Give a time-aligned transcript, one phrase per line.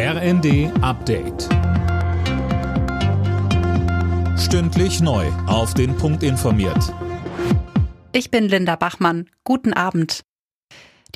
[0.00, 1.48] RND Update.
[4.38, 5.26] Stündlich neu.
[5.48, 6.94] Auf den Punkt informiert.
[8.12, 9.28] Ich bin Linda Bachmann.
[9.42, 10.22] Guten Abend.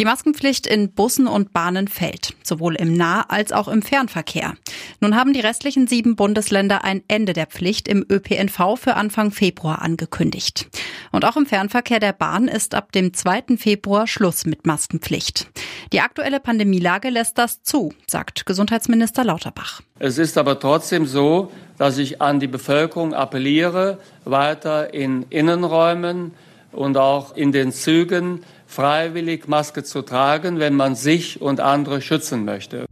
[0.01, 4.55] Die Maskenpflicht in Bussen und Bahnen fällt, sowohl im Nah- als auch im Fernverkehr.
[5.01, 9.81] Nun haben die restlichen sieben Bundesländer ein Ende der Pflicht im ÖPNV für Anfang Februar
[9.83, 10.69] angekündigt.
[11.13, 13.59] Und auch im Fernverkehr der Bahn ist ab dem 2.
[13.59, 15.47] Februar Schluss mit Maskenpflicht.
[15.93, 19.83] Die aktuelle Pandemielage lässt das zu, sagt Gesundheitsminister Lauterbach.
[19.99, 26.33] Es ist aber trotzdem so, dass ich an die Bevölkerung appelliere, weiter in Innenräumen
[26.73, 32.47] und auch in den Zügen freiwillig Maske zu tragen, wenn man sich und andere schützen
[32.47, 32.87] möchte.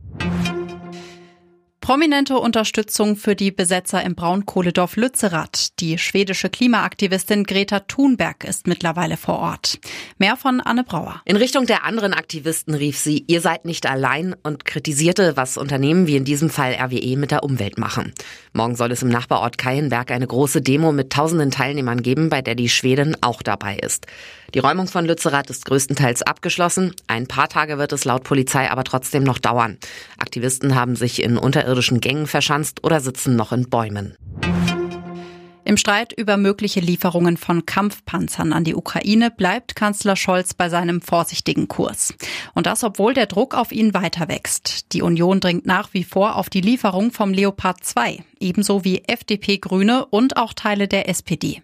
[1.91, 5.81] Prominente Unterstützung für die Besetzer im Braunkohledorf Lützerath.
[5.81, 9.81] Die schwedische Klimaaktivistin Greta Thunberg ist mittlerweile vor Ort.
[10.17, 11.21] Mehr von Anne Brauer.
[11.25, 16.07] In Richtung der anderen Aktivisten rief sie, ihr seid nicht allein und kritisierte, was Unternehmen
[16.07, 18.13] wie in diesem Fall RWE mit der Umwelt machen.
[18.53, 22.55] Morgen soll es im Nachbarort Keienberg eine große Demo mit tausenden Teilnehmern geben, bei der
[22.55, 24.07] die Schwedin auch dabei ist.
[24.55, 26.93] Die Räumung von Lützerath ist größtenteils abgeschlossen.
[27.07, 29.79] Ein paar Tage wird es laut Polizei aber trotzdem noch dauern.
[30.19, 34.17] Aktivisten haben sich in unterirdischen Gängen verschanzt oder sitzen noch in Bäumen.
[35.71, 41.01] Im Streit über mögliche Lieferungen von Kampfpanzern an die Ukraine bleibt Kanzler Scholz bei seinem
[41.01, 42.13] vorsichtigen Kurs.
[42.55, 44.93] Und das, obwohl der Druck auf ihn weiter wächst.
[44.93, 49.59] Die Union dringt nach wie vor auf die Lieferung vom Leopard 2, ebenso wie FDP,
[49.59, 51.63] Grüne und auch Teile der SPD.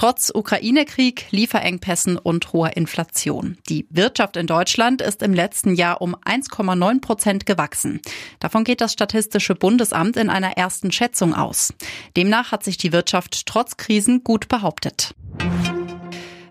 [0.00, 3.58] Trotz Ukraine-Krieg, Lieferengpässen und hoher Inflation.
[3.68, 8.00] Die Wirtschaft in Deutschland ist im letzten Jahr um 1,9 Prozent gewachsen.
[8.38, 11.74] Davon geht das Statistische Bundesamt in einer ersten Schätzung aus.
[12.16, 15.14] Demnach hat sich die Wirtschaft trotz Krisen gut behauptet.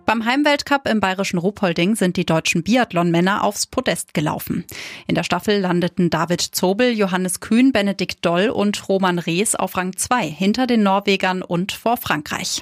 [0.05, 4.63] Beim Heimweltcup im bayerischen Ruhpolding sind die deutschen Biathlon-Männer aufs Podest gelaufen.
[5.07, 9.97] In der Staffel landeten David Zobel, Johannes Kühn, Benedikt Doll und Roman Rees auf Rang
[9.97, 12.61] 2 hinter den Norwegern und vor Frankreich.